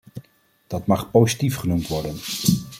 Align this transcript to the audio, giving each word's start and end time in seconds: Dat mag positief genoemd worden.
Dat 0.67 0.85
mag 0.85 1.11
positief 1.11 1.55
genoemd 1.55 1.87
worden. 1.87 2.17